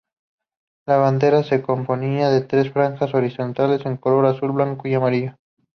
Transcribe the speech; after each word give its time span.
La 0.87 0.97
bandera 0.97 1.43
se 1.43 1.61
componía 1.61 2.31
de 2.31 2.41
tres 2.41 2.73
franjas 2.73 3.13
horizontales 3.13 3.85
en 3.85 3.97
colores 3.97 4.37
azul, 4.37 4.51
blanco 4.51 4.87
y 4.87 4.95
amarillo. 4.95 5.35